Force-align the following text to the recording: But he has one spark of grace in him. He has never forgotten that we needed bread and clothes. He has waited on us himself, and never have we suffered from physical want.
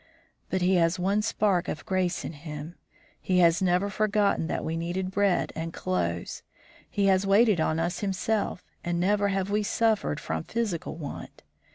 But 0.49 0.63
he 0.63 0.77
has 0.77 0.97
one 0.97 1.21
spark 1.21 1.67
of 1.67 1.85
grace 1.85 2.25
in 2.25 2.33
him. 2.33 2.73
He 3.21 3.37
has 3.37 3.61
never 3.61 3.87
forgotten 3.87 4.47
that 4.47 4.65
we 4.65 4.75
needed 4.75 5.11
bread 5.11 5.53
and 5.55 5.71
clothes. 5.73 6.41
He 6.89 7.05
has 7.05 7.27
waited 7.27 7.61
on 7.61 7.79
us 7.79 7.99
himself, 7.99 8.63
and 8.83 8.99
never 8.99 9.27
have 9.27 9.51
we 9.51 9.61
suffered 9.61 10.19
from 10.19 10.41
physical 10.41 10.95
want. 10.95 11.43